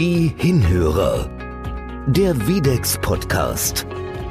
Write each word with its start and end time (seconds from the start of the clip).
Die 0.00 0.32
Hinhörer. 0.38 1.28
Der 2.06 2.34
Videx 2.48 2.96
Podcast. 3.02 3.86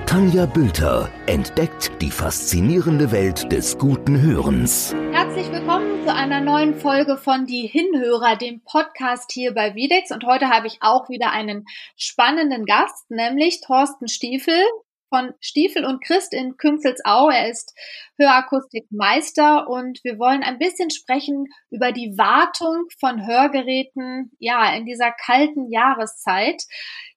Tanja 0.07 0.47
Bülter 0.47 1.11
entdeckt 1.27 1.91
die 2.01 2.09
faszinierende 2.09 3.11
Welt 3.11 3.51
des 3.51 3.77
guten 3.77 4.19
Hörens. 4.19 4.95
Herzlich 5.11 5.51
willkommen 5.51 6.03
zu 6.03 6.11
einer 6.11 6.41
neuen 6.41 6.73
Folge 6.73 7.17
von 7.17 7.45
Die 7.45 7.67
Hinhörer, 7.67 8.35
dem 8.35 8.61
Podcast 8.61 9.31
hier 9.31 9.53
bei 9.53 9.75
Videx. 9.75 10.09
Und 10.09 10.25
heute 10.25 10.49
habe 10.49 10.65
ich 10.65 10.79
auch 10.81 11.07
wieder 11.07 11.29
einen 11.29 11.67
spannenden 11.95 12.65
Gast, 12.65 13.11
nämlich 13.11 13.61
Thorsten 13.61 14.07
Stiefel 14.07 14.63
von 15.09 15.33
Stiefel 15.41 15.85
und 15.85 16.03
Christ 16.03 16.33
in 16.33 16.55
Künzelsau. 16.57 17.29
Er 17.29 17.49
ist 17.49 17.73
Hörakustikmeister 18.17 19.67
und 19.67 19.99
wir 20.03 20.17
wollen 20.17 20.43
ein 20.43 20.59
bisschen 20.59 20.89
sprechen 20.91 21.45
über 21.69 21.91
die 21.91 22.13
Wartung 22.17 22.85
von 22.99 23.27
Hörgeräten, 23.27 24.31
ja, 24.39 24.73
in 24.75 24.85
dieser 24.85 25.11
kalten 25.11 25.69
Jahreszeit. 25.71 26.63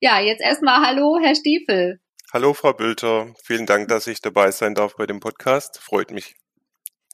Ja, 0.01 0.21
jetzt 0.21 0.43
erstmal 0.43 0.85
Hallo, 0.87 1.19
Herr 1.23 1.35
Stiefel. 1.35 2.01
Hallo, 2.33 2.55
Frau 2.55 2.73
Bülter. 2.73 3.35
Vielen 3.45 3.67
Dank, 3.67 3.89
dass 3.89 4.07
ich 4.07 4.23
dabei 4.23 4.51
sein 4.51 4.75
darf 4.75 4.97
bei 4.97 5.07
dem 5.07 5.21
Podcast. 5.21 5.79
Freut 5.79 6.11
mich. 6.11 6.35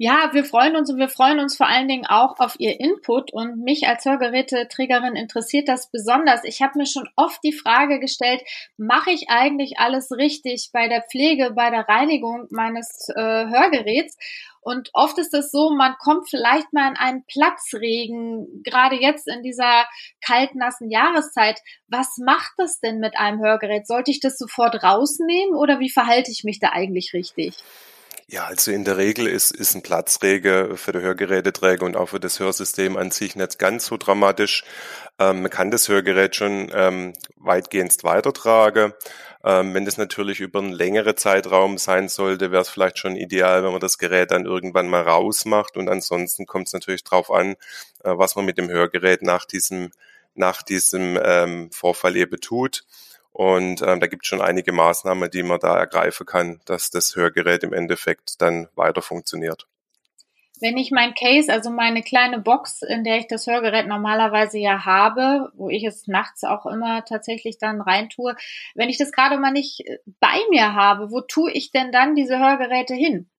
Ja, 0.01 0.31
wir 0.33 0.45
freuen 0.45 0.77
uns 0.77 0.89
und 0.91 0.99
wir 0.99 1.09
freuen 1.09 1.41
uns 1.41 1.57
vor 1.57 1.67
allen 1.67 1.89
Dingen 1.89 2.07
auch 2.07 2.39
auf 2.39 2.55
Ihr 2.59 2.79
Input 2.79 3.33
und 3.33 3.59
mich 3.65 3.89
als 3.89 4.05
Hörgeräteträgerin 4.05 5.17
interessiert 5.17 5.67
das 5.69 5.91
besonders. 5.91 6.45
Ich 6.45 6.63
habe 6.63 6.79
mir 6.79 6.87
schon 6.87 7.09
oft 7.17 7.43
die 7.43 7.53
Frage 7.53 7.99
gestellt, 7.99 8.41
mache 8.77 9.11
ich 9.11 9.29
eigentlich 9.29 9.81
alles 9.81 10.13
richtig 10.13 10.71
bei 10.73 10.87
der 10.87 11.03
Pflege, 11.03 11.51
bei 11.51 11.71
der 11.71 11.89
Reinigung 11.89 12.47
meines 12.51 13.09
äh, 13.09 13.21
Hörgeräts? 13.49 14.17
Und 14.61 14.91
oft 14.93 15.19
ist 15.19 15.35
es 15.35 15.51
so, 15.51 15.71
man 15.71 15.97
kommt 15.99 16.31
vielleicht 16.31 16.73
mal 16.73 16.91
in 16.91 16.97
einen 16.97 17.25
Platzregen, 17.25 18.63
gerade 18.63 18.97
jetzt 18.97 19.27
in 19.27 19.43
dieser 19.43 19.85
kalten, 20.25 20.59
nassen 20.59 20.91
Jahreszeit. 20.91 21.61
Was 21.89 22.19
macht 22.19 22.53
das 22.57 22.79
denn 22.79 23.01
mit 23.01 23.19
einem 23.19 23.41
Hörgerät? 23.41 23.89
Sollte 23.89 24.13
ich 24.13 24.21
das 24.21 24.39
sofort 24.39 24.81
rausnehmen 24.81 25.57
oder 25.57 25.81
wie 25.81 25.91
verhalte 25.91 26.31
ich 26.31 26.45
mich 26.45 26.61
da 26.61 26.69
eigentlich 26.69 27.13
richtig? 27.15 27.57
Ja, 28.31 28.45
also 28.45 28.71
in 28.73 28.85
der 28.85 28.99
Regel 28.99 29.27
ist, 29.27 29.53
ist 29.53 29.75
ein 29.75 29.83
Platzrege 29.83 30.73
für 30.77 30.93
die 30.93 31.01
Hörgeräteträger 31.01 31.87
und 31.87 31.97
auch 31.97 32.11
für 32.11 32.21
das 32.21 32.39
Hörsystem 32.39 32.99
an 32.99 33.11
sich 33.11 33.37
nicht 33.37 33.59
ganz 33.59 33.87
so 33.87 33.97
dramatisch. 33.97 34.65
Ähm, 35.19 35.41
man 35.41 35.51
kann 35.51 35.71
das 35.71 35.89
Hörgerät 35.89 36.37
schon 36.37 36.71
ähm, 36.75 37.15
weitgehend 37.37 38.05
weitertragen. 38.05 38.93
Ähm, 39.43 39.73
wenn 39.73 39.87
das 39.87 39.97
natürlich 39.97 40.41
über 40.41 40.59
einen 40.59 40.73
längeren 40.73 41.17
Zeitraum 41.17 41.79
sein 41.79 42.11
sollte, 42.11 42.51
wäre 42.53 42.61
es 42.61 42.69
vielleicht 42.69 42.99
schon 42.99 43.17
ideal, 43.17 43.65
wenn 43.65 43.73
man 43.73 43.81
das 43.81 43.97
Gerät 43.97 44.31
dann 44.31 44.45
irgendwann 44.45 44.89
mal 44.91 45.03
rausmacht. 45.05 45.79
Und 45.79 45.89
ansonsten 45.89 46.45
kommt 46.45 46.67
es 46.67 46.75
natürlich 46.75 47.05
darauf 47.05 47.31
an, 47.31 47.53
äh, 48.05 48.13
was 48.13 48.37
man 48.37 48.45
mit 48.45 48.59
dem 48.59 48.69
Hörgerät 48.69 49.23
nach 49.23 49.47
diesem, 49.47 49.91
nach 50.35 50.61
diesem 50.63 51.19
ähm, 51.23 51.71
Vorfall 51.73 52.15
eben 52.15 52.39
tut. 52.43 52.85
Und 53.39 53.83
ähm, 53.83 54.01
da 54.01 54.09
gibt 54.09 54.25
es 54.25 54.29
schon 54.29 54.41
einige 54.41 54.73
Maßnahmen, 54.73 55.31
die 55.31 55.45
man 55.45 55.61
da 55.61 55.79
ergreifen 55.79 56.27
kann, 56.27 56.61
dass 56.65 56.91
das 56.91 57.15
Hörgerät 57.15 57.63
im 57.63 57.73
Endeffekt 57.73 58.43
dann 58.43 58.67
weiter 58.75 59.01
funktioniert. 59.01 59.69
Wenn 60.61 60.77
ich 60.77 60.91
mein 60.91 61.15
Case, 61.15 61.53
also 61.53 61.71
meine 61.71 62.03
kleine 62.03 62.41
Box, 62.41 62.83
in 62.83 63.05
der 63.05 63.19
ich 63.19 63.29
das 63.29 63.47
Hörgerät 63.47 63.87
normalerweise 63.87 64.59
ja 64.59 64.85
habe, 64.85 65.53
wo 65.55 65.69
ich 65.69 65.85
es 65.85 66.09
nachts 66.09 66.43
auch 66.43 66.67
immer 66.67 67.05
tatsächlich 67.05 67.59
dann 67.59 67.81
reintue, 67.81 68.35
wenn 68.75 68.89
ich 68.89 68.99
das 68.99 69.13
gerade 69.13 69.39
mal 69.39 69.53
nicht 69.53 69.85
bei 70.19 70.41
mir 70.51 70.75
habe, 70.75 71.13
wo 71.13 71.21
tue 71.21 71.53
ich 71.53 71.71
denn 71.71 71.93
dann 71.93 72.17
diese 72.17 72.41
Hörgeräte 72.41 72.95
hin? 72.95 73.31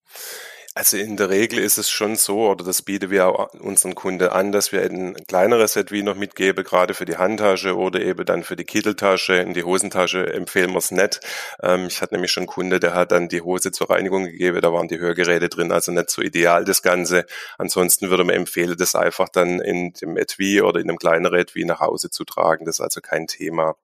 Also 0.79 0.95
in 0.95 1.17
der 1.17 1.29
Regel 1.29 1.59
ist 1.59 1.77
es 1.77 1.89
schon 1.89 2.15
so, 2.15 2.49
oder 2.49 2.63
das 2.63 2.83
bieten 2.83 3.09
wir 3.09 3.27
auch 3.27 3.53
unseren 3.55 3.95
Kunden 3.95 4.29
an, 4.29 4.53
dass 4.53 4.71
wir 4.71 4.81
ein 4.81 5.13
kleineres 5.27 5.75
Etui 5.75 6.03
noch 6.03 6.15
mitgeben, 6.15 6.63
gerade 6.63 6.93
für 6.93 7.03
die 7.03 7.17
Handtasche 7.17 7.75
oder 7.75 7.99
eben 7.99 8.23
dann 8.23 8.43
für 8.45 8.55
die 8.55 8.63
Kitteltasche. 8.63 9.33
In 9.35 9.53
die 9.53 9.65
Hosentasche 9.65 10.31
empfehlen 10.31 10.71
wir 10.71 10.77
es 10.77 10.91
nicht. 10.91 11.19
Ähm, 11.61 11.87
ich 11.87 12.01
hatte 12.01 12.13
nämlich 12.13 12.31
schon 12.31 12.43
einen 12.43 12.47
Kunde, 12.47 12.79
der 12.79 12.93
hat 12.93 13.11
dann 13.11 13.27
die 13.27 13.41
Hose 13.41 13.73
zur 13.73 13.89
Reinigung 13.89 14.23
gegeben, 14.23 14.61
da 14.61 14.71
waren 14.71 14.87
die 14.87 14.99
Hörgeräte 14.99 15.49
drin, 15.49 15.73
also 15.73 15.91
nicht 15.91 16.11
so 16.11 16.21
ideal 16.21 16.63
das 16.63 16.81
Ganze. 16.81 17.25
Ansonsten 17.57 18.09
würde 18.09 18.23
man 18.23 18.35
empfehlen, 18.35 18.77
das 18.77 18.95
einfach 18.95 19.27
dann 19.27 19.59
in 19.59 19.91
dem 20.01 20.15
Etui 20.15 20.61
oder 20.61 20.79
in 20.79 20.87
einem 20.87 20.97
kleineren 20.97 21.39
Etui 21.39 21.65
nach 21.65 21.81
Hause 21.81 22.09
zu 22.09 22.23
tragen. 22.23 22.63
Das 22.63 22.75
ist 22.75 22.81
also 22.81 23.01
kein 23.01 23.27
Thema. 23.27 23.75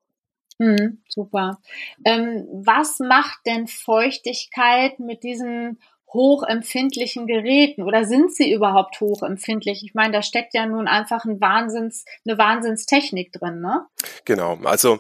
Hm, 0.62 1.03
super. 1.09 1.59
Ähm, 2.06 2.47
was 2.64 3.00
macht 3.00 3.40
denn 3.46 3.68
Feuchtigkeit 3.68 5.00
mit 5.00 5.24
diesen 5.24 5.80
hochempfindlichen 6.14 7.28
Geräten 7.28 7.84
oder 7.84 8.06
sind 8.06 8.34
sie 8.34 8.52
überhaupt 8.52 9.00
hochempfindlich? 9.02 9.84
Ich 9.84 9.94
meine, 9.94 10.14
da 10.14 10.22
steckt 10.22 10.54
ja 10.54 10.66
nun 10.66 10.88
einfach 10.88 11.26
ein 11.26 11.42
Wahnsinns, 11.42 12.06
eine 12.26 12.38
Wahnsinnstechnik 12.38 13.32
drin, 13.34 13.62
ne? 13.62 13.86
Genau, 14.24 14.58
also 14.64 15.00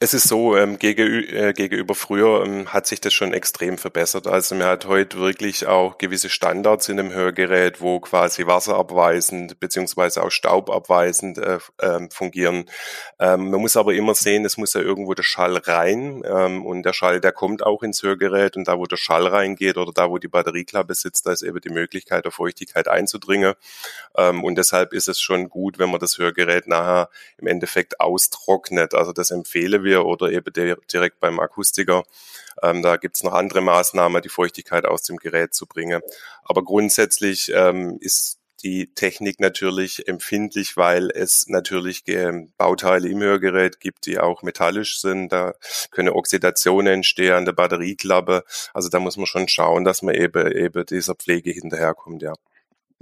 es 0.00 0.12
ist 0.12 0.28
so, 0.28 0.56
ähm, 0.56 0.78
gegenüber, 0.80 1.32
äh, 1.32 1.52
gegenüber 1.52 1.94
früher 1.94 2.44
ähm, 2.44 2.72
hat 2.72 2.86
sich 2.86 3.00
das 3.00 3.14
schon 3.14 3.32
extrem 3.32 3.78
verbessert. 3.78 4.26
Also 4.26 4.56
man 4.56 4.66
hat 4.66 4.86
heute 4.86 5.18
wirklich 5.18 5.68
auch 5.68 5.98
gewisse 5.98 6.28
Standards 6.28 6.88
in 6.88 6.96
dem 6.96 7.12
Hörgerät, 7.12 7.80
wo 7.80 8.00
quasi 8.00 8.44
wasserabweisend 8.44 9.60
beziehungsweise 9.60 10.24
auch 10.24 10.32
staubabweisend 10.32 11.38
äh, 11.38 11.58
äh, 11.78 12.08
fungieren. 12.10 12.64
Ähm, 13.20 13.50
man 13.50 13.60
muss 13.60 13.76
aber 13.76 13.94
immer 13.94 14.16
sehen, 14.16 14.44
es 14.44 14.56
muss 14.56 14.74
ja 14.74 14.80
irgendwo 14.80 15.14
der 15.14 15.22
Schall 15.22 15.58
rein 15.58 16.24
ähm, 16.26 16.66
und 16.66 16.82
der 16.82 16.92
Schall, 16.92 17.20
der 17.20 17.32
kommt 17.32 17.62
auch 17.64 17.84
ins 17.84 18.02
Hörgerät 18.02 18.56
und 18.56 18.66
da, 18.66 18.76
wo 18.78 18.86
der 18.86 18.96
Schall 18.96 19.28
reingeht 19.28 19.76
oder 19.76 19.92
da, 19.94 20.10
wo 20.10 20.18
die 20.18 20.28
Batterieklappe 20.28 20.94
sitzt, 20.94 21.24
da 21.24 21.32
ist 21.32 21.42
eben 21.42 21.60
die 21.60 21.70
Möglichkeit 21.70 22.24
der 22.24 22.32
Feuchtigkeit 22.32 22.88
einzudringen. 22.88 23.54
Ähm, 24.16 24.42
und 24.42 24.56
deshalb 24.56 24.92
ist 24.92 25.06
es 25.06 25.20
schon 25.20 25.48
gut, 25.48 25.78
wenn 25.78 25.90
man 25.90 26.00
das 26.00 26.18
Hörgerät 26.18 26.66
nachher 26.66 27.10
im 27.38 27.46
Endeffekt 27.46 28.00
austrocknet. 28.00 28.92
Also 28.92 29.12
das 29.12 29.30
empfehle 29.30 29.83
wir 29.84 30.04
oder 30.04 30.32
eben 30.32 30.52
direkt 30.52 31.20
beim 31.20 31.38
Akustiker. 31.38 32.04
Ähm, 32.62 32.82
da 32.82 32.96
gibt's 32.96 33.22
noch 33.22 33.32
andere 33.32 33.60
Maßnahmen, 33.60 34.22
die 34.22 34.28
Feuchtigkeit 34.28 34.86
aus 34.86 35.02
dem 35.02 35.16
Gerät 35.16 35.54
zu 35.54 35.66
bringen. 35.66 36.00
Aber 36.44 36.64
grundsätzlich 36.64 37.52
ähm, 37.54 37.98
ist 38.00 38.38
die 38.64 38.92
Technik 38.94 39.40
natürlich 39.40 40.08
empfindlich, 40.08 40.76
weil 40.76 41.10
es 41.10 41.46
natürlich 41.48 42.02
Bauteile 42.56 43.08
im 43.08 43.20
Hörgerät 43.20 43.78
gibt, 43.78 44.06
die 44.06 44.18
auch 44.18 44.42
metallisch 44.42 45.00
sind. 45.00 45.32
Da 45.32 45.52
können 45.90 46.08
Oxidationen 46.08 46.94
entstehen 46.94 47.34
an 47.34 47.44
der 47.44 47.52
Batterieklappe. 47.52 48.42
Also 48.72 48.88
da 48.88 48.98
muss 49.00 49.18
man 49.18 49.26
schon 49.26 49.48
schauen, 49.48 49.84
dass 49.84 50.02
man 50.02 50.14
eben, 50.14 50.50
eben 50.50 50.86
dieser 50.86 51.14
Pflege 51.14 51.50
hinterherkommt, 51.50 52.22
ja. 52.22 52.32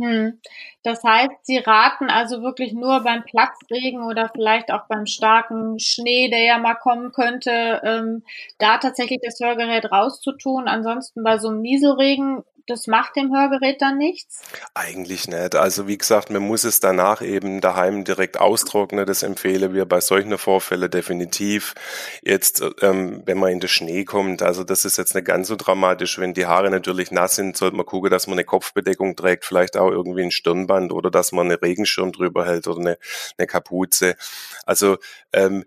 Hm. 0.00 0.40
Das 0.82 1.04
heißt, 1.04 1.30
Sie 1.42 1.58
raten 1.58 2.08
also 2.08 2.42
wirklich 2.42 2.72
nur 2.72 3.00
beim 3.04 3.24
Platzregen 3.24 4.02
oder 4.02 4.30
vielleicht 4.34 4.72
auch 4.72 4.86
beim 4.88 5.04
starken 5.06 5.78
Schnee, 5.78 6.30
der 6.30 6.42
ja 6.44 6.58
mal 6.58 6.74
kommen 6.76 7.12
könnte, 7.12 7.80
ähm, 7.84 8.22
da 8.58 8.78
tatsächlich 8.78 9.20
das 9.22 9.38
Hörgerät 9.40 9.90
rauszutun. 9.92 10.66
Ansonsten 10.66 11.22
bei 11.22 11.36
so 11.38 11.48
einem 11.48 11.60
Nieselregen 11.60 12.42
das 12.66 12.86
macht 12.86 13.16
dem 13.16 13.34
Hörgerät 13.34 13.80
dann 13.80 13.98
nichts? 13.98 14.42
Eigentlich 14.74 15.28
nicht. 15.28 15.54
Also 15.54 15.88
wie 15.88 15.98
gesagt, 15.98 16.30
man 16.30 16.42
muss 16.42 16.64
es 16.64 16.80
danach 16.80 17.22
eben 17.22 17.60
daheim 17.60 18.04
direkt 18.04 18.38
austrocknen. 18.38 19.06
Das 19.06 19.22
empfehlen 19.22 19.74
wir 19.74 19.84
bei 19.84 20.00
solchen 20.00 20.36
Vorfällen 20.38 20.90
definitiv. 20.90 21.74
Jetzt, 22.22 22.62
ähm, 22.80 23.22
wenn 23.26 23.38
man 23.38 23.50
in 23.52 23.60
den 23.60 23.68
Schnee 23.68 24.04
kommt, 24.04 24.42
also 24.42 24.64
das 24.64 24.84
ist 24.84 24.98
jetzt 24.98 25.14
nicht 25.14 25.26
ganz 25.26 25.48
so 25.48 25.56
dramatisch. 25.56 26.18
Wenn 26.18 26.34
die 26.34 26.46
Haare 26.46 26.70
natürlich 26.70 27.10
nass 27.10 27.36
sind, 27.36 27.56
sollte 27.56 27.76
man 27.76 27.86
gucken, 27.86 28.10
dass 28.10 28.26
man 28.26 28.34
eine 28.34 28.44
Kopfbedeckung 28.44 29.16
trägt, 29.16 29.44
vielleicht 29.44 29.76
auch 29.76 29.90
irgendwie 29.90 30.22
ein 30.22 30.30
Stirnband 30.30 30.92
oder 30.92 31.10
dass 31.10 31.32
man 31.32 31.46
eine 31.46 31.60
Regenschirm 31.60 32.12
drüber 32.12 32.46
hält 32.46 32.66
oder 32.66 32.80
eine, 32.80 32.98
eine 33.38 33.46
Kapuze. 33.46 34.16
Also 34.64 34.98
ähm, 35.32 35.64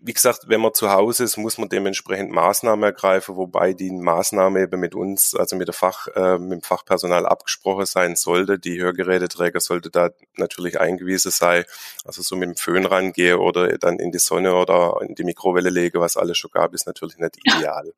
wie 0.00 0.12
gesagt, 0.12 0.48
wenn 0.48 0.60
man 0.60 0.74
zu 0.74 0.92
Hause 0.92 1.24
ist, 1.24 1.36
muss 1.36 1.58
man 1.58 1.68
dementsprechend 1.68 2.30
Maßnahmen 2.30 2.84
ergreifen, 2.84 3.36
wobei 3.36 3.72
die 3.72 3.90
Maßnahme 3.90 4.62
eben 4.62 4.78
mit 4.78 4.94
uns, 4.94 5.34
also 5.34 5.56
mit 5.56 5.66
der 5.66 5.74
Fach, 5.74 6.06
äh, 6.14 6.38
mit 6.38 6.52
dem 6.52 6.62
Fachpersonal 6.62 7.26
abgesprochen 7.26 7.84
sein 7.84 8.14
sollte. 8.14 8.60
Die 8.60 8.80
Hörgeräteträger 8.80 9.58
sollte 9.58 9.90
da 9.90 10.10
natürlich 10.36 10.78
eingewiesen 10.78 11.32
sein, 11.32 11.64
also 12.04 12.22
so 12.22 12.36
mit 12.36 12.48
dem 12.48 12.56
Föhn 12.56 12.86
rangehe 12.86 13.38
oder 13.38 13.76
dann 13.78 13.98
in 13.98 14.12
die 14.12 14.20
Sonne 14.20 14.54
oder 14.54 14.98
in 15.02 15.16
die 15.16 15.24
Mikrowelle 15.24 15.70
lege, 15.70 16.00
was 16.00 16.16
alles 16.16 16.38
schon 16.38 16.52
gab, 16.52 16.74
ist 16.74 16.86
natürlich 16.86 17.18
nicht 17.18 17.36
ideal. 17.44 17.92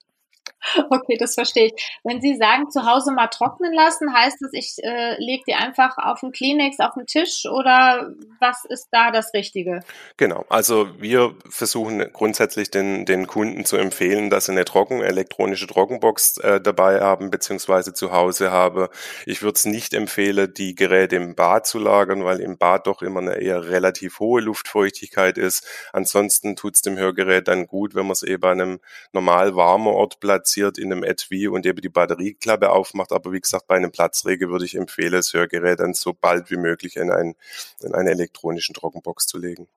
Okay, 0.90 1.16
das 1.18 1.34
verstehe 1.34 1.66
ich. 1.66 1.98
Wenn 2.04 2.20
Sie 2.20 2.36
sagen, 2.36 2.70
zu 2.70 2.84
Hause 2.84 3.12
mal 3.12 3.28
trocknen 3.28 3.72
lassen, 3.72 4.12
heißt 4.12 4.38
das, 4.40 4.50
ich 4.52 4.76
äh, 4.82 5.16
lege 5.18 5.42
die 5.46 5.54
einfach 5.54 5.96
auf 5.98 6.20
den 6.20 6.32
Kleenex 6.32 6.80
auf 6.80 6.94
den 6.94 7.06
Tisch 7.06 7.46
oder 7.46 8.10
was 8.40 8.64
ist 8.68 8.88
da 8.90 9.10
das 9.10 9.32
Richtige? 9.34 9.80
Genau, 10.16 10.44
also 10.48 10.88
wir 11.00 11.34
versuchen 11.48 12.12
grundsätzlich 12.12 12.70
den, 12.70 13.06
den 13.06 13.26
Kunden 13.26 13.64
zu 13.64 13.76
empfehlen, 13.76 14.30
dass 14.30 14.46
sie 14.46 14.52
eine 14.52 14.64
trocken, 14.64 15.02
elektronische 15.02 15.66
Trockenbox 15.66 16.38
äh, 16.38 16.60
dabei 16.60 17.00
haben 17.00 17.30
beziehungsweise 17.30 17.94
zu 17.94 18.12
Hause 18.12 18.50
haben. 18.50 18.88
Ich 19.26 19.42
würde 19.42 19.56
es 19.56 19.64
nicht 19.64 19.94
empfehlen, 19.94 20.52
die 20.54 20.74
Geräte 20.74 21.16
im 21.16 21.34
Bad 21.34 21.66
zu 21.66 21.78
lagern, 21.78 22.24
weil 22.24 22.40
im 22.40 22.58
Bad 22.58 22.86
doch 22.86 23.02
immer 23.02 23.20
eine 23.20 23.40
eher 23.40 23.68
relativ 23.68 24.20
hohe 24.20 24.40
Luftfeuchtigkeit 24.40 25.38
ist. 25.38 25.66
Ansonsten 25.92 26.56
tut 26.56 26.74
es 26.74 26.82
dem 26.82 26.98
Hörgerät 26.98 27.48
dann 27.48 27.66
gut, 27.66 27.94
wenn 27.94 28.06
man 28.06 28.12
es 28.12 28.22
eben 28.22 28.44
an 28.44 28.60
einem 28.60 28.80
normal 29.12 29.54
warmen 29.56 29.88
Ort 29.88 30.20
platziert 30.20 30.49
platziert 30.50 30.78
in 30.78 30.92
einem 30.92 31.04
Etui 31.04 31.48
und 31.48 31.66
eben 31.66 31.80
die 31.80 31.88
Batterieklappe 31.88 32.70
aufmacht. 32.70 33.12
Aber 33.12 33.32
wie 33.32 33.40
gesagt, 33.40 33.66
bei 33.66 33.76
einem 33.76 33.92
Platzrege 33.92 34.50
würde 34.50 34.64
ich 34.64 34.74
empfehlen, 34.74 35.12
das 35.12 35.32
Hörgerät 35.32 35.80
dann 35.80 35.94
so 35.94 36.12
bald 36.12 36.50
wie 36.50 36.56
möglich 36.56 36.96
in, 36.96 37.10
ein, 37.10 37.36
in 37.82 37.94
eine 37.94 38.10
elektronischen 38.10 38.74
Trockenbox 38.74 39.26
zu 39.26 39.38
legen. 39.38 39.68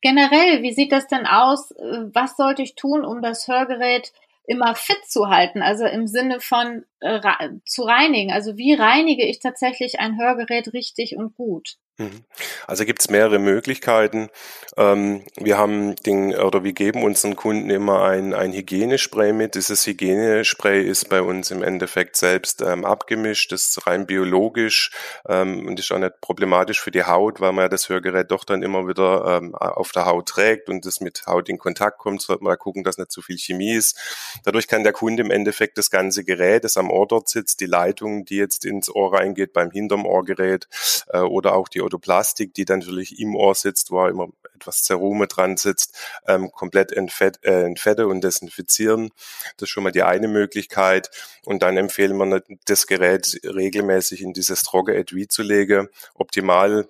Generell, 0.00 0.62
wie 0.62 0.72
sieht 0.72 0.92
das 0.92 1.08
denn 1.08 1.26
aus? 1.26 1.74
Was 2.12 2.36
sollte 2.36 2.62
ich 2.62 2.76
tun, 2.76 3.04
um 3.04 3.20
das 3.20 3.48
Hörgerät 3.48 4.12
immer 4.44 4.74
fit 4.74 5.04
zu 5.06 5.28
halten, 5.28 5.62
also 5.62 5.86
im 5.86 6.08
Sinne 6.08 6.40
von 6.40 6.84
äh, 6.98 7.20
zu 7.64 7.82
reinigen. 7.84 8.32
Also 8.32 8.56
wie 8.56 8.74
reinige 8.74 9.24
ich 9.24 9.38
tatsächlich 9.38 10.00
ein 10.00 10.18
Hörgerät 10.18 10.72
richtig 10.72 11.16
und 11.16 11.36
gut? 11.36 11.76
Mhm. 11.98 12.24
Also 12.66 12.86
gibt 12.86 13.02
es 13.02 13.10
mehrere 13.10 13.38
Möglichkeiten. 13.38 14.30
Ähm, 14.78 15.24
wir 15.36 15.58
haben 15.58 15.94
den 15.96 16.34
oder 16.34 16.64
wir 16.64 16.72
geben 16.72 17.02
unseren 17.02 17.36
Kunden 17.36 17.68
immer 17.68 18.02
ein, 18.04 18.32
ein 18.32 18.52
Hygienespray 18.54 19.34
mit. 19.34 19.54
Dieses 19.56 19.86
Hygienespray 19.86 20.82
ist 20.82 21.10
bei 21.10 21.20
uns 21.20 21.50
im 21.50 21.62
Endeffekt 21.62 22.16
selbst 22.16 22.62
ähm, 22.62 22.86
abgemischt, 22.86 23.52
das 23.52 23.68
ist 23.68 23.86
rein 23.86 24.06
biologisch 24.06 24.90
ähm, 25.28 25.66
und 25.66 25.78
ist 25.78 25.92
auch 25.92 25.98
nicht 25.98 26.20
problematisch 26.22 26.80
für 26.80 26.90
die 26.90 27.04
Haut, 27.04 27.40
weil 27.40 27.52
man 27.52 27.64
ja 27.64 27.68
das 27.68 27.90
Hörgerät 27.90 28.30
doch 28.30 28.44
dann 28.44 28.62
immer 28.62 28.88
wieder 28.88 29.36
ähm, 29.36 29.54
auf 29.54 29.92
der 29.92 30.06
Haut 30.06 30.30
trägt 30.30 30.70
und 30.70 30.86
das 30.86 31.00
mit 31.00 31.26
Haut 31.26 31.50
in 31.50 31.58
Kontakt 31.58 31.98
kommt, 31.98 32.22
sollte 32.22 32.42
man 32.42 32.56
gucken, 32.56 32.84
dass 32.84 32.96
nicht 32.96 33.12
zu 33.12 33.20
viel 33.20 33.36
Chemie 33.36 33.74
ist. 33.74 33.98
Dadurch 34.44 34.66
kann 34.66 34.82
der 34.82 34.94
Kunde 34.94 35.22
im 35.22 35.30
Endeffekt 35.30 35.76
das 35.76 35.90
ganze 35.90 36.24
Gerät, 36.24 36.64
das 36.64 36.78
am 36.78 36.90
Ohr 36.90 37.06
dort 37.06 37.28
sitzt, 37.28 37.60
die 37.60 37.66
Leitung, 37.66 38.24
die 38.24 38.36
jetzt 38.36 38.64
ins 38.64 38.88
Ohr 38.88 39.12
reingeht 39.12 39.52
beim 39.52 39.70
hinterm 39.70 40.06
Ohrgerät 40.06 40.68
äh, 41.08 41.18
oder 41.18 41.54
auch 41.54 41.68
die 41.68 41.81
Plastik, 41.98 42.54
die 42.54 42.64
dann 42.64 42.80
natürlich 42.80 43.18
im 43.20 43.34
Ohr 43.34 43.54
sitzt, 43.54 43.90
wo 43.90 44.06
immer 44.06 44.28
etwas 44.54 44.82
Zerume 44.82 45.26
dran 45.26 45.56
sitzt, 45.56 45.98
ähm, 46.26 46.50
komplett 46.52 46.92
entfett, 46.92 47.42
äh, 47.42 47.64
entfette 47.64 48.06
und 48.06 48.22
desinfizieren. 48.22 49.10
Das 49.56 49.68
ist 49.68 49.70
schon 49.70 49.84
mal 49.84 49.92
die 49.92 50.02
eine 50.02 50.28
Möglichkeit. 50.28 51.10
Und 51.44 51.62
dann 51.62 51.76
empfehlen 51.76 52.16
wir 52.16 52.42
das 52.64 52.86
Gerät 52.86 53.40
regelmäßig 53.44 54.22
in 54.22 54.32
dieses 54.32 54.62
Trocke-Etui 54.62 55.28
zu 55.28 55.42
legen. 55.42 55.88
Optimal 56.14 56.86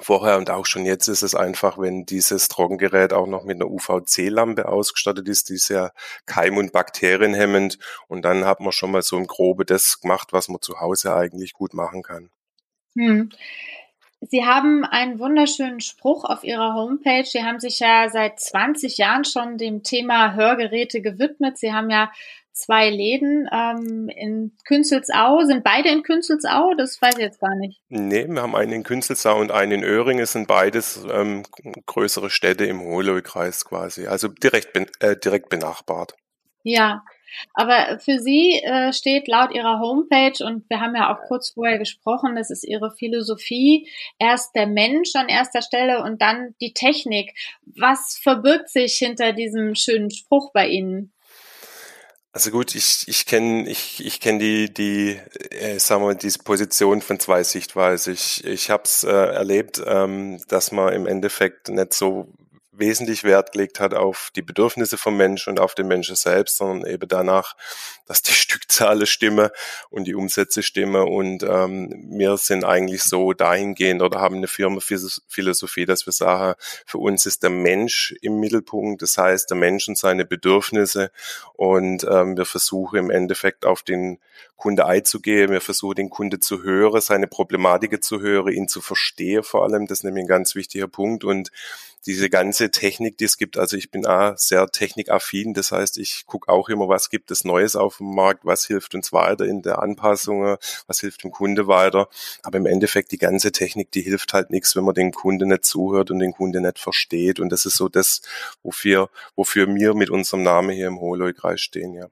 Vorher 0.00 0.38
und 0.38 0.48
auch 0.48 0.64
schon 0.64 0.86
jetzt 0.86 1.06
ist 1.08 1.20
es 1.20 1.34
einfach, 1.34 1.76
wenn 1.76 2.06
dieses 2.06 2.48
Trockengerät 2.48 3.12
auch 3.12 3.26
noch 3.26 3.44
mit 3.44 3.56
einer 3.56 3.70
UVC-Lampe 3.70 4.66
ausgestattet 4.66 5.28
ist, 5.28 5.50
die 5.50 5.54
ist 5.54 5.68
ja 5.68 5.90
keim- 6.24 6.56
und 6.56 6.72
bakterienhemmend. 6.72 7.78
Und 8.08 8.22
dann 8.22 8.46
hat 8.46 8.60
man 8.60 8.72
schon 8.72 8.90
mal 8.90 9.02
so 9.02 9.18
im 9.18 9.26
Grobe 9.26 9.66
das 9.66 10.00
gemacht, 10.00 10.32
was 10.32 10.48
man 10.48 10.62
zu 10.62 10.80
Hause 10.80 11.14
eigentlich 11.14 11.52
gut 11.52 11.74
machen 11.74 12.02
kann. 12.02 12.30
Hm. 12.96 13.30
Sie 14.30 14.44
haben 14.44 14.84
einen 14.84 15.18
wunderschönen 15.18 15.80
Spruch 15.80 16.24
auf 16.24 16.44
Ihrer 16.44 16.74
Homepage. 16.74 17.24
Sie 17.24 17.42
haben 17.42 17.58
sich 17.58 17.80
ja 17.80 18.08
seit 18.08 18.38
20 18.38 18.96
Jahren 18.96 19.24
schon 19.24 19.58
dem 19.58 19.82
Thema 19.82 20.34
Hörgeräte 20.34 21.02
gewidmet. 21.02 21.58
Sie 21.58 21.72
haben 21.72 21.90
ja 21.90 22.12
zwei 22.52 22.88
Läden 22.88 23.48
ähm, 23.52 24.08
in 24.08 24.52
Künzelsau. 24.64 25.42
Sind 25.44 25.64
beide 25.64 25.88
in 25.88 26.04
Künzelsau? 26.04 26.74
Das 26.76 27.02
weiß 27.02 27.16
ich 27.16 27.22
jetzt 27.22 27.40
gar 27.40 27.54
nicht. 27.56 27.80
Nee, 27.88 28.28
wir 28.28 28.42
haben 28.42 28.54
einen 28.54 28.72
in 28.72 28.82
Künzelsau 28.84 29.40
und 29.40 29.50
einen 29.50 29.72
in 29.72 29.84
Öhringen. 29.84 30.22
Es 30.22 30.32
sind 30.32 30.46
beides 30.46 31.04
ähm, 31.10 31.42
größere 31.86 32.30
Städte 32.30 32.64
im 32.64 32.80
Hohleu-Kreis 32.80 33.64
quasi. 33.64 34.06
Also 34.06 34.28
direkt, 34.28 34.76
äh, 35.02 35.16
direkt 35.16 35.48
benachbart. 35.48 36.14
Ja, 36.62 37.02
aber 37.54 37.98
für 37.98 38.18
Sie 38.18 38.60
äh, 38.62 38.92
steht 38.92 39.28
laut 39.28 39.54
Ihrer 39.54 39.80
Homepage, 39.80 40.44
und 40.44 40.68
wir 40.68 40.80
haben 40.80 40.94
ja 40.94 41.12
auch 41.12 41.26
kurz 41.26 41.50
vorher 41.50 41.78
gesprochen, 41.78 42.36
das 42.36 42.50
ist 42.50 42.64
Ihre 42.64 42.90
Philosophie, 42.90 43.88
erst 44.18 44.54
der 44.54 44.66
Mensch 44.66 45.14
an 45.14 45.28
erster 45.28 45.62
Stelle 45.62 46.02
und 46.02 46.20
dann 46.20 46.54
die 46.60 46.74
Technik. 46.74 47.34
Was 47.64 48.18
verbirgt 48.22 48.68
sich 48.68 48.94
hinter 48.94 49.32
diesem 49.32 49.74
schönen 49.74 50.10
Spruch 50.10 50.52
bei 50.52 50.68
Ihnen? 50.68 51.12
Also 52.34 52.50
gut, 52.50 52.74
ich, 52.74 53.04
ich 53.08 53.26
kenne 53.26 53.68
ich, 53.68 54.02
ich 54.04 54.18
kenn 54.18 54.38
die, 54.38 54.72
die 54.72 55.20
äh, 55.50 55.78
sagen 55.78 56.02
wir, 56.02 56.14
diese 56.14 56.38
Position 56.38 57.02
von 57.02 57.20
zwei 57.20 57.42
Sichtweisen. 57.42 58.14
Ich, 58.14 58.42
ich 58.46 58.70
habe 58.70 58.84
es 58.84 59.04
äh, 59.04 59.10
erlebt, 59.10 59.82
ähm, 59.86 60.40
dass 60.48 60.72
man 60.72 60.94
im 60.94 61.06
Endeffekt 61.06 61.68
nicht 61.68 61.92
so 61.92 62.32
wesentlich 62.82 63.22
Wert 63.22 63.52
gelegt 63.52 63.78
hat 63.78 63.94
auf 63.94 64.32
die 64.34 64.42
Bedürfnisse 64.42 64.98
vom 64.98 65.16
Menschen 65.16 65.50
und 65.50 65.60
auf 65.60 65.76
den 65.76 65.86
Menschen 65.86 66.16
selbst, 66.16 66.56
sondern 66.56 66.90
eben 66.90 67.06
danach, 67.06 67.54
dass 68.06 68.22
die 68.22 68.32
Stückzahlen 68.42 69.06
stimmen 69.06 69.50
und 69.88 70.04
die 70.04 70.16
Umsätze 70.16 70.64
stimmen. 70.64 71.06
Und 71.06 71.44
ähm, 71.44 72.10
wir 72.10 72.36
sind 72.38 72.64
eigentlich 72.64 73.04
so 73.04 73.32
dahingehend 73.32 74.02
oder 74.02 74.20
haben 74.20 74.36
eine 74.36 74.48
Firma 74.48 74.80
Philosophie, 74.80 75.86
dass 75.86 76.06
wir 76.06 76.12
sagen, 76.12 76.54
für 76.84 76.98
uns 76.98 77.24
ist 77.24 77.44
der 77.44 77.50
Mensch 77.50 78.14
im 78.20 78.40
Mittelpunkt, 78.40 79.00
das 79.02 79.16
heißt 79.16 79.48
der 79.50 79.56
Mensch 79.56 79.88
und 79.88 79.96
seine 79.96 80.24
Bedürfnisse. 80.24 81.12
Und 81.54 82.04
ähm, 82.10 82.36
wir 82.36 82.46
versuchen 82.46 82.98
im 82.98 83.10
Endeffekt 83.10 83.64
auf 83.64 83.84
den 83.84 84.18
Kunde 84.56 84.86
einzugehen. 84.86 85.50
Wir 85.50 85.60
versuchen 85.60 85.96
den 85.96 86.10
Kunde 86.10 86.40
zu 86.40 86.62
hören, 86.62 87.00
seine 87.00 87.28
Problematiken 87.28 88.02
zu 88.02 88.20
hören, 88.20 88.52
ihn 88.52 88.68
zu 88.68 88.80
verstehen 88.80 89.44
vor 89.44 89.62
allem. 89.62 89.86
Das 89.86 89.98
ist 89.98 90.04
nämlich 90.04 90.24
ein 90.24 90.28
ganz 90.28 90.54
wichtiger 90.54 90.88
Punkt. 90.88 91.22
Und 91.24 91.50
diese 92.06 92.30
ganze 92.30 92.70
Technik, 92.70 93.18
die 93.18 93.24
es 93.24 93.36
gibt, 93.36 93.56
also 93.56 93.76
ich 93.76 93.90
bin 93.90 94.06
auch 94.06 94.36
sehr 94.36 94.66
technikaffin, 94.68 95.54
das 95.54 95.70
heißt, 95.70 95.98
ich 95.98 96.26
gucke 96.26 96.50
auch 96.50 96.68
immer, 96.68 96.88
was 96.88 97.10
gibt 97.10 97.30
es 97.30 97.44
Neues 97.44 97.76
auf 97.76 97.98
dem 97.98 98.14
Markt, 98.14 98.44
was 98.44 98.66
hilft 98.66 98.94
uns 98.94 99.12
weiter 99.12 99.44
in 99.44 99.62
der 99.62 99.80
Anpassung, 99.80 100.56
was 100.86 101.00
hilft 101.00 101.22
dem 101.22 101.30
Kunde 101.30 101.68
weiter. 101.68 102.08
Aber 102.42 102.58
im 102.58 102.66
Endeffekt, 102.66 103.12
die 103.12 103.18
ganze 103.18 103.52
Technik, 103.52 103.92
die 103.92 104.02
hilft 104.02 104.32
halt 104.32 104.50
nichts, 104.50 104.74
wenn 104.74 104.84
man 104.84 104.94
den 104.94 105.12
Kunde 105.12 105.46
nicht 105.46 105.64
zuhört 105.64 106.10
und 106.10 106.18
den 106.18 106.32
Kunde 106.32 106.60
nicht 106.60 106.78
versteht. 106.78 107.38
Und 107.38 107.50
das 107.50 107.66
ist 107.66 107.76
so 107.76 107.88
das, 107.88 108.22
wofür, 108.62 109.08
wofür 109.36 109.72
wir 109.72 109.94
mit 109.94 110.10
unserem 110.10 110.42
Namen 110.42 110.70
hier 110.70 110.88
im 110.88 110.98
Hohleu-Kreis 110.98 111.60
stehen, 111.60 111.94
ja. 111.94 112.08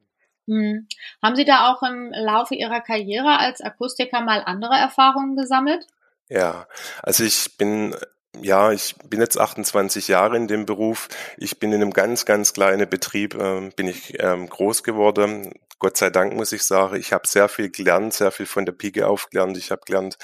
Hm. 0.47 0.89
Haben 1.23 1.37
Sie 1.37 1.45
da 1.45 1.71
auch 1.73 1.83
im 1.83 2.11
Laufe 2.13 2.55
Ihrer 2.55 2.81
Karriere 2.81 3.39
als 3.39 3.61
Akustiker 3.61 4.21
mal 4.21 4.43
andere 4.45 4.75
Erfahrungen 4.75 5.37
gesammelt? 5.37 5.87
Ja, 6.29 6.67
also 7.03 7.25
ich 7.25 7.57
bin 7.57 7.95
ja, 8.41 8.73
ich 8.73 8.95
bin 9.09 9.21
jetzt 9.21 9.39
28 9.39 10.09
Jahre 10.09 10.37
in 10.37 10.47
dem 10.47 10.65
Beruf. 10.65 11.09
Ich 11.37 11.59
bin 11.59 11.73
in 11.73 11.83
einem 11.83 11.93
ganz, 11.93 12.25
ganz 12.25 12.53
kleinen 12.53 12.89
Betrieb, 12.89 13.35
äh, 13.35 13.71
bin 13.75 13.89
ich 13.89 14.23
ähm, 14.23 14.49
groß 14.49 14.83
geworden. 14.83 15.53
Gott 15.81 15.97
sei 15.97 16.11
Dank 16.11 16.35
muss 16.35 16.53
ich 16.53 16.63
sagen, 16.63 16.97
ich 16.97 17.13
habe 17.13 17.27
sehr 17.27 17.49
viel 17.49 17.71
gelernt, 17.71 18.13
sehr 18.13 18.31
viel 18.31 18.45
von 18.45 18.67
der 18.67 18.73
Pike 18.73 19.07
aufgelernt. 19.07 19.57
Ich 19.57 19.71
habe 19.71 19.81
gelernt, 19.87 20.19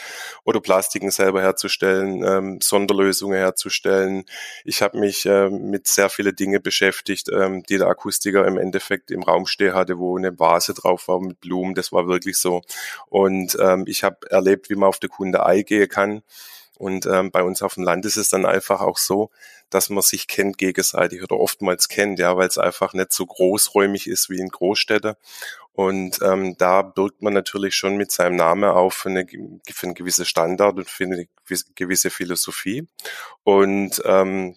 Otoplastiken 0.44 1.11
selber 1.11 1.41
herzustellen, 1.41 2.23
ähm, 2.23 2.58
Sonderlösungen 2.62 3.38
herzustellen. 3.38 4.25
Ich 4.64 4.82
habe 4.82 4.99
mich 4.99 5.25
äh, 5.25 5.49
mit 5.49 5.88
sehr 5.88 6.11
vielen 6.11 6.37
Dingen 6.37 6.62
beschäftigt, 6.62 7.31
ähm, 7.32 7.62
die 7.62 7.79
der 7.79 7.88
Akustiker 7.88 8.47
im 8.47 8.59
Endeffekt 8.59 9.11
im 9.11 9.23
Raum 9.23 9.47
stehen 9.47 9.75
hatte, 9.75 9.99
wo 9.99 10.17
eine 10.19 10.38
Vase 10.38 10.75
drauf 10.75 11.09
war 11.09 11.20
mit 11.20 11.41
Blumen. 11.41 11.75
Das 11.75 11.91
war 11.91 12.06
wirklich 12.06 12.37
so. 12.37 12.61
Und 13.09 13.56
ähm, 13.59 13.85
ich 13.88 14.05
habe 14.05 14.19
erlebt, 14.31 14.69
wie 14.69 14.76
man 14.76 14.91
auf 14.91 14.99
den 14.99 15.11
Kunde 15.11 15.44
eingehen 15.44 15.88
kann 15.88 16.23
und 16.78 17.06
ähm, 17.06 17.31
bei 17.31 17.43
uns 17.43 17.62
auf 17.62 17.75
dem 17.75 17.84
Land 17.84 18.05
ist 18.05 18.17
es 18.17 18.28
dann 18.28 18.44
einfach 18.44 18.81
auch 18.81 18.99
so, 18.99 19.30
dass 19.71 19.88
man 19.90 20.02
sich 20.02 20.28
kennt 20.28 20.59
gegenseitig 20.59 21.23
oder 21.23 21.38
oftmals 21.38 21.88
kennt, 21.88 22.18
ja, 22.18 22.37
weil 22.37 22.49
es 22.49 22.59
einfach 22.59 22.92
nicht 22.92 23.12
so 23.12 23.26
großräumig 23.26 24.06
ist 24.06 24.30
wie 24.30 24.38
in 24.38 24.49
Großstädten. 24.49 25.14
Und 25.73 26.21
ähm, 26.23 26.56
da 26.56 26.83
birgt 26.83 27.23
man 27.23 27.35
natürlich 27.35 27.75
schon 27.75 27.97
mit 27.97 28.11
seinem 28.11 28.37
Namen 28.37 28.64
auf 28.64 28.95
für, 28.95 29.11
eine, 29.11 29.26
für 29.26 29.87
einen 29.87 29.95
gewissen 29.95 30.25
Standard 30.25 30.76
und 30.76 30.88
für 30.88 31.04
eine 31.04 31.28
gewisse 31.75 32.11
Philosophie. 32.11 32.87
Und 33.42 34.00
ähm, 34.04 34.56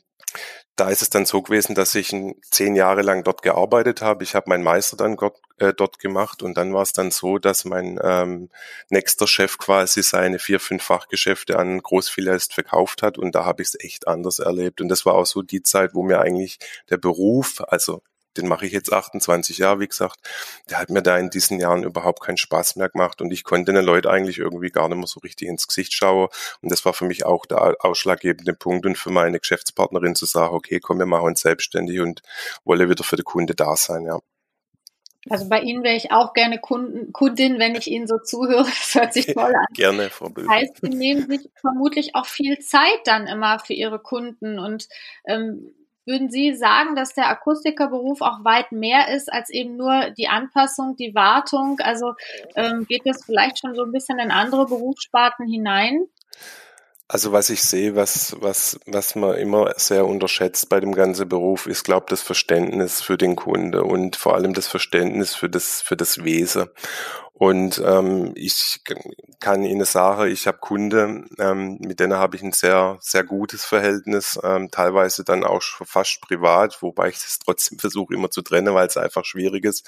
da 0.79 0.89
ist 0.89 1.01
es 1.01 1.09
dann 1.09 1.25
so 1.25 1.41
gewesen, 1.41 1.75
dass 1.75 1.93
ich 1.95 2.15
zehn 2.51 2.75
Jahre 2.75 3.01
lang 3.01 3.23
dort 3.23 3.41
gearbeitet 3.41 4.01
habe. 4.01 4.23
Ich 4.23 4.35
habe 4.35 4.49
meinen 4.49 4.63
Meister 4.63 4.95
dann 4.95 5.17
dort, 5.17 5.37
äh, 5.57 5.73
dort 5.73 5.99
gemacht 5.99 6.41
und 6.41 6.57
dann 6.57 6.73
war 6.73 6.83
es 6.83 6.93
dann 6.93 7.11
so, 7.11 7.37
dass 7.37 7.65
mein 7.65 7.99
ähm, 8.01 8.49
nächster 8.89 9.27
Chef 9.27 9.57
quasi 9.57 10.03
seine 10.03 10.39
vier, 10.39 10.59
fünf 10.59 10.83
Fachgeschäfte 10.83 11.59
an 11.59 11.79
Großfilialist 11.79 12.53
verkauft 12.53 13.03
hat 13.03 13.17
und 13.17 13.35
da 13.35 13.45
habe 13.45 13.61
ich 13.61 13.69
es 13.69 13.79
echt 13.83 14.07
anders 14.07 14.39
erlebt. 14.39 14.79
Und 14.79 14.89
das 14.89 15.05
war 15.05 15.15
auch 15.15 15.25
so 15.25 15.41
die 15.41 15.63
Zeit, 15.63 15.93
wo 15.93 16.03
mir 16.03 16.21
eigentlich 16.21 16.59
der 16.89 16.97
Beruf, 16.97 17.61
also 17.67 18.01
den 18.37 18.47
mache 18.47 18.65
ich 18.65 18.71
jetzt 18.71 18.91
28 18.91 19.57
Jahre, 19.57 19.79
wie 19.79 19.87
gesagt, 19.87 20.17
der 20.69 20.79
hat 20.79 20.89
mir 20.89 21.01
da 21.01 21.17
in 21.17 21.29
diesen 21.29 21.59
Jahren 21.59 21.83
überhaupt 21.83 22.21
keinen 22.21 22.37
Spaß 22.37 22.75
mehr 22.75 22.89
gemacht 22.89 23.21
und 23.21 23.31
ich 23.31 23.43
konnte 23.43 23.73
den 23.73 23.83
Leuten 23.83 24.07
eigentlich 24.07 24.37
irgendwie 24.37 24.69
gar 24.69 24.87
nicht 24.89 24.97
mehr 24.97 25.07
so 25.07 25.19
richtig 25.19 25.47
ins 25.47 25.67
Gesicht 25.67 25.93
schauen 25.93 26.29
und 26.61 26.71
das 26.71 26.85
war 26.85 26.93
für 26.93 27.05
mich 27.05 27.25
auch 27.25 27.45
der 27.45 27.77
ausschlaggebende 27.79 28.53
Punkt 28.53 28.85
und 28.85 28.97
für 28.97 29.11
meine 29.11 29.39
Geschäftspartnerin 29.39 30.15
zu 30.15 30.25
sagen, 30.25 30.53
okay, 30.53 30.79
komm, 30.79 30.99
wir 30.99 31.05
machen 31.05 31.25
uns 31.25 31.41
selbstständig 31.41 31.99
und 31.99 32.21
wolle 32.63 32.89
wieder 32.89 33.03
für 33.03 33.15
den 33.15 33.25
Kunde 33.25 33.55
da 33.55 33.75
sein, 33.75 34.05
ja. 34.05 34.19
Also 35.29 35.49
bei 35.49 35.59
Ihnen 35.59 35.83
wäre 35.83 35.95
ich 35.95 36.11
auch 36.11 36.33
gerne 36.33 36.59
Kunden, 36.59 37.11
Kundin, 37.11 37.59
wenn 37.59 37.75
ich 37.75 37.87
Ihnen 37.87 38.07
so 38.07 38.19
zuhöre. 38.19 38.63
Das 38.63 38.95
hört 38.95 39.13
sich 39.13 39.27
toll 39.27 39.53
an. 39.53 39.65
gerne, 39.73 40.09
Frau 40.09 40.29
Böhm. 40.29 40.45
Das 40.45 40.55
heißt, 40.55 40.77
Sie 40.81 40.89
nehmen 40.89 41.27
sich 41.27 41.49
vermutlich 41.59 42.15
auch 42.15 42.25
viel 42.25 42.59
Zeit 42.59 42.99
dann 43.05 43.27
immer 43.27 43.59
für 43.59 43.73
Ihre 43.73 43.99
Kunden 43.99 44.59
und 44.59 44.87
ähm, 45.27 45.73
würden 46.09 46.29
Sie 46.31 46.55
sagen, 46.55 46.95
dass 46.95 47.13
der 47.13 47.29
Akustikerberuf 47.29 48.21
auch 48.21 48.43
weit 48.43 48.71
mehr 48.71 49.15
ist 49.15 49.31
als 49.31 49.49
eben 49.49 49.77
nur 49.77 50.09
die 50.17 50.27
Anpassung, 50.27 50.95
die 50.95 51.13
Wartung? 51.13 51.79
Also 51.79 52.15
ähm, 52.55 52.87
geht 52.89 53.03
das 53.05 53.23
vielleicht 53.23 53.59
schon 53.59 53.75
so 53.75 53.83
ein 53.83 53.91
bisschen 53.91 54.17
in 54.19 54.31
andere 54.31 54.65
Berufssparten 54.65 55.47
hinein? 55.47 56.07
Also 57.07 57.31
was 57.31 57.49
ich 57.49 57.63
sehe, 57.63 57.95
was, 57.95 58.35
was, 58.39 58.79
was 58.85 59.15
man 59.15 59.35
immer 59.35 59.73
sehr 59.77 60.05
unterschätzt 60.05 60.69
bei 60.69 60.79
dem 60.79 60.93
ganzen 60.93 61.27
Beruf, 61.27 61.65
ist, 61.65 61.83
glaube 61.83 62.05
das 62.09 62.21
Verständnis 62.21 63.01
für 63.01 63.17
den 63.17 63.35
Kunde 63.35 63.83
und 63.83 64.15
vor 64.15 64.35
allem 64.35 64.53
das 64.53 64.67
Verständnis 64.67 65.33
für 65.33 65.49
das, 65.49 65.81
für 65.81 65.95
das 65.95 66.23
Wesen. 66.23 66.67
Und 67.39 67.81
ähm, 67.85 68.33
ich 68.35 68.81
kann 69.39 69.63
Ihnen 69.63 69.85
sagen, 69.85 70.29
ich 70.29 70.45
habe 70.45 70.57
Kunden, 70.57 71.29
ähm, 71.39 71.77
mit 71.79 72.01
denen 72.01 72.17
habe 72.17 72.35
ich 72.35 72.43
ein 72.43 72.51
sehr, 72.51 72.97
sehr 72.99 73.23
gutes 73.23 73.63
Verhältnis, 73.63 74.37
ähm, 74.43 74.69
teilweise 74.71 75.23
dann 75.23 75.45
auch 75.45 75.61
fast 75.61 76.19
privat, 76.19 76.81
wobei 76.81 77.07
ich 77.07 77.15
das 77.15 77.39
trotzdem 77.39 77.79
versuche 77.79 78.13
immer 78.13 78.29
zu 78.29 78.41
trennen, 78.41 78.73
weil 78.73 78.87
es 78.87 78.97
einfach 78.97 79.23
schwierig 79.23 79.63
ist. 79.63 79.87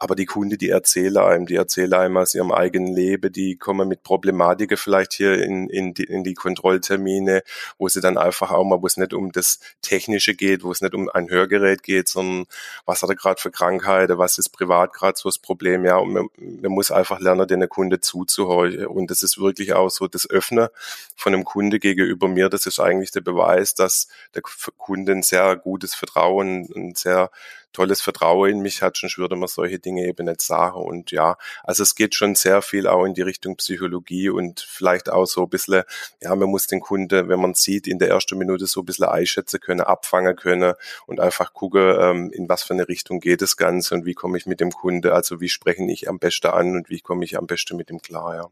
Aber 0.00 0.16
die 0.16 0.26
Kunden, 0.26 0.58
die 0.58 0.70
erzählen 0.70 1.18
einem, 1.18 1.46
die 1.46 1.54
erzählen 1.54 1.94
einem 1.94 2.16
aus 2.16 2.34
ihrem 2.34 2.50
eigenen 2.50 2.92
Leben, 2.92 3.32
die 3.32 3.56
kommen 3.56 3.86
mit 3.86 4.02
Problematiken 4.02 4.76
vielleicht 4.76 5.12
hier 5.12 5.40
in, 5.44 5.70
in, 5.70 5.94
die, 5.94 6.02
in 6.02 6.24
die 6.24 6.34
Kontrolltermine, 6.34 7.44
wo 7.78 7.86
sie 7.86 8.00
dann 8.00 8.18
einfach 8.18 8.50
auch 8.50 8.64
mal, 8.64 8.82
wo 8.82 8.86
es 8.88 8.96
nicht 8.96 9.14
um 9.14 9.30
das 9.30 9.60
Technische 9.80 10.34
geht, 10.34 10.64
wo 10.64 10.72
es 10.72 10.80
nicht 10.80 10.94
um 10.94 11.08
ein 11.08 11.30
Hörgerät 11.30 11.84
geht, 11.84 12.08
sondern 12.08 12.46
was 12.84 13.00
hat 13.04 13.10
er 13.10 13.14
gerade 13.14 13.40
für 13.40 13.52
Krankheiten, 13.52 14.18
was 14.18 14.38
ist 14.38 14.48
privat 14.48 14.92
gerade 14.92 15.16
so 15.16 15.28
das 15.28 15.38
Problem, 15.38 15.84
ja, 15.84 15.96
und 15.96 16.12
man, 16.12 16.28
man 16.36 16.79
muss 16.80 16.90
einfach 16.90 17.20
lernen, 17.20 17.46
den 17.46 17.68
Kunde 17.68 18.00
zuzuhören. 18.00 18.86
Und 18.86 19.10
das 19.10 19.22
ist 19.22 19.38
wirklich 19.38 19.74
auch 19.74 19.90
so 19.90 20.08
das 20.08 20.28
Öffnen 20.30 20.68
von 21.14 21.34
einem 21.34 21.44
Kunde 21.44 21.78
gegenüber 21.78 22.26
mir. 22.26 22.48
Das 22.48 22.64
ist 22.64 22.80
eigentlich 22.80 23.10
der 23.10 23.20
Beweis, 23.20 23.74
dass 23.74 24.08
der 24.34 24.40
Kunde 24.40 25.12
ein 25.12 25.22
sehr 25.22 25.56
gutes 25.56 25.94
Vertrauen, 25.94 26.70
ein 26.74 26.94
sehr 26.94 27.30
tolles 27.72 28.00
Vertrauen 28.00 28.50
in 28.50 28.60
mich 28.60 28.82
hat, 28.82 28.96
sonst 28.96 29.18
würde 29.18 29.36
man 29.36 29.48
solche 29.48 29.78
Dinge 29.78 30.06
eben 30.06 30.26
nicht 30.26 30.42
sagen. 30.42 30.80
Und 30.82 31.10
ja, 31.10 31.36
also 31.62 31.82
es 31.82 31.94
geht 31.94 32.14
schon 32.14 32.34
sehr 32.34 32.62
viel 32.62 32.86
auch 32.86 33.04
in 33.04 33.14
die 33.14 33.22
Richtung 33.22 33.56
Psychologie 33.56 34.28
und 34.30 34.60
vielleicht 34.60 35.08
auch 35.10 35.26
so 35.26 35.42
ein 35.42 35.48
bisschen, 35.48 35.82
ja, 36.20 36.34
man 36.34 36.48
muss 36.48 36.66
den 36.66 36.80
Kunde, 36.80 37.28
wenn 37.28 37.40
man 37.40 37.54
sieht, 37.54 37.86
in 37.86 37.98
der 37.98 38.08
ersten 38.08 38.38
Minute 38.38 38.66
so 38.66 38.80
ein 38.80 38.86
bisschen 38.86 39.06
einschätzen 39.06 39.60
können, 39.60 39.80
abfangen 39.80 40.36
können 40.36 40.74
und 41.06 41.20
einfach 41.20 41.52
gucken, 41.52 41.96
ähm, 42.00 42.30
in 42.32 42.48
was 42.48 42.62
für 42.62 42.74
eine 42.74 42.88
Richtung 42.88 43.20
geht 43.20 43.42
das 43.42 43.56
Ganze 43.56 43.94
und 43.94 44.06
wie 44.06 44.14
komme 44.14 44.38
ich 44.38 44.46
mit 44.46 44.60
dem 44.60 44.72
Kunde, 44.72 45.14
also 45.14 45.40
wie 45.40 45.48
spreche 45.48 45.84
ich 45.90 46.08
am 46.08 46.18
besten 46.18 46.48
an 46.48 46.76
und 46.76 46.90
wie 46.90 47.00
komme 47.00 47.24
ich 47.24 47.38
am 47.38 47.46
besten 47.46 47.76
mit 47.76 47.90
ihm 47.90 48.02
klar, 48.02 48.34
ja. 48.36 48.50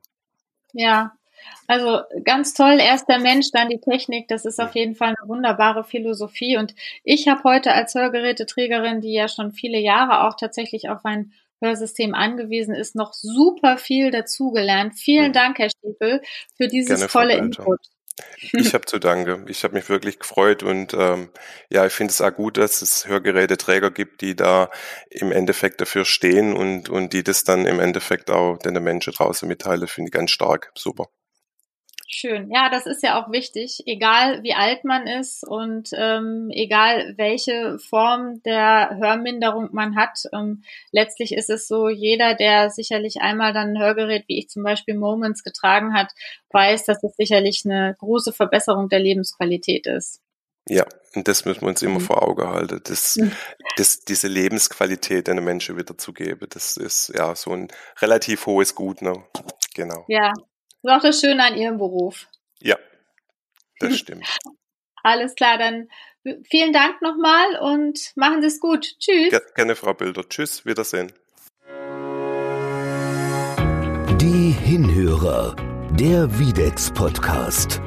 Ja, 0.73 1.13
also 1.67 2.01
ganz 2.25 2.55
toll, 2.55 2.79
erst 2.81 3.09
der 3.09 3.19
Mensch, 3.19 3.51
dann 3.53 3.69
die 3.69 3.81
Technik. 3.81 4.29
Das 4.29 4.45
ist 4.45 4.61
auf 4.61 4.75
jeden 4.75 4.95
Fall 4.95 5.09
eine 5.09 5.29
wunderbare 5.29 5.85
Philosophie. 5.85 6.57
Und 6.57 6.75
ich 7.05 7.29
habe 7.29 7.45
heute 7.45 7.73
als 7.73 7.95
Hörgeräteträgerin, 7.95 9.01
die 9.01 9.13
ja 9.13 9.29
schon 9.29 9.53
viele 9.53 9.79
Jahre 9.79 10.27
auch 10.27 10.35
tatsächlich 10.35 10.89
auf 10.89 11.05
ein 11.05 11.33
Hörsystem 11.61 12.15
angewiesen 12.15 12.75
ist, 12.75 12.95
noch 12.95 13.13
super 13.13 13.79
viel 13.79 14.11
dazugelernt. 14.11 14.95
Vielen 14.95 15.33
Dank, 15.33 15.59
Herr 15.59 15.71
Stiefel, 15.71 16.23
für 16.57 16.69
dieses 16.69 17.01
Gerne, 17.01 17.13
tolle 17.13 17.37
Input. 17.37 17.81
Ich 18.53 18.75
habe 18.75 18.85
zu 18.85 18.99
danke. 18.99 19.45
Ich 19.49 19.65
habe 19.65 19.75
mich 19.75 19.89
wirklich 19.89 20.19
gefreut 20.19 20.63
und 20.63 20.95
ähm, 20.95 21.31
ja, 21.71 21.87
ich 21.87 21.93
finde 21.93 22.11
es 22.11 22.21
auch 22.21 22.35
gut, 22.35 22.57
dass 22.57 22.83
es 22.83 23.07
Hörgeräteträger 23.07 23.91
gibt, 23.91 24.21
die 24.23 24.35
da 24.35 24.71
im 25.11 25.33
Endeffekt 25.33 25.81
dafür 25.81 26.05
stehen 26.05 26.55
und, 26.55 26.89
und 26.89 27.13
die 27.13 27.23
das 27.23 27.45
dann 27.45 27.67
im 27.67 27.81
Endeffekt 27.81 28.31
auch 28.31 28.57
den 28.59 28.75
Menschen 28.83 29.13
draußen 29.13 29.49
mitteilen, 29.49 29.87
finde 29.87 30.09
ich 30.09 30.13
ganz 30.13 30.31
stark. 30.31 30.73
Super. 30.75 31.09
Schön. 32.11 32.51
Ja, 32.51 32.71
das 32.71 32.87
ist 32.87 33.03
ja 33.03 33.23
auch 33.23 33.31
wichtig, 33.31 33.83
egal 33.85 34.43
wie 34.43 34.55
alt 34.55 34.83
man 34.83 35.07
ist 35.07 35.47
und 35.47 35.91
ähm, 35.93 36.49
egal 36.51 37.13
welche 37.19 37.79
Form 37.79 38.43
der 38.45 38.97
Hörminderung 38.99 39.69
man 39.73 39.95
hat. 39.95 40.23
Ähm, 40.33 40.63
letztlich 40.91 41.35
ist 41.35 41.51
es 41.51 41.69
so, 41.69 41.91
jeder, 41.91 42.35
der 42.35 42.71
sicherlich 42.71 43.21
einmal 43.21 43.53
dann 43.53 43.77
ein 43.77 43.79
Hörgerät, 43.79 44.25
wie 44.27 44.39
ich 44.39 44.49
zum 44.49 44.63
Beispiel 44.63 44.97
Moments 44.97 45.45
getragen 45.45 45.93
hat, 45.93 46.11
weiß, 46.51 46.87
dass 46.87 47.05
es 47.05 47.15
sicherlich 47.15 47.63
eine 47.67 47.95
große 47.99 48.33
Verbesserung 48.33 48.89
der 48.89 49.01
Lebensqualität 49.01 49.87
ist. 49.87 50.23
Ja, 50.67 50.87
und 51.15 51.29
das 51.29 51.45
müssen 51.45 51.61
wir 51.61 51.69
uns 51.69 51.83
immer 51.83 51.99
mhm. 51.99 52.05
vor 52.05 52.23
Augen 52.23 52.49
halten. 52.49 52.81
Das, 52.85 53.17
mhm. 53.17 53.33
das, 53.77 54.01
diese 54.01 54.29
Lebensqualität 54.29 55.29
einer 55.29 55.43
Menschen 55.43 55.77
wiederzugeben, 55.77 56.49
das 56.49 56.79
ist 56.79 57.13
ja 57.15 57.35
so 57.35 57.53
ein 57.53 57.69
relativ 58.01 58.47
hohes 58.47 58.75
Gut. 58.75 59.03
Ne? 59.03 59.13
Genau. 59.75 60.05
Ja, 60.09 60.33
das 60.83 60.93
ist 60.93 60.99
auch 60.99 61.03
das 61.03 61.21
Schöne 61.21 61.45
an 61.45 61.57
Ihrem 61.57 61.79
Beruf. 61.79 62.29
Ja, 62.61 62.77
das 63.81 63.99
stimmt. 63.99 64.27
Alles 65.03 65.35
klar, 65.35 65.59
dann 65.59 65.89
vielen 66.45 66.73
Dank 66.73 67.03
nochmal 67.03 67.57
und 67.61 68.13
machen 68.17 68.41
Sie 68.43 68.49
es 68.49 68.59
gut. 68.61 68.97
Tschüss. 68.99 69.35
Gerne, 69.55 69.77
Frau 69.77 69.95
Bilder. 69.95 70.29
Tschüss, 70.29 70.67
Wiedersehen. 70.67 71.13
Die 74.21 74.51
Hinhörer, 74.51 75.57
der 75.93 76.39
Videx 76.39 76.93
Podcast. 76.93 77.81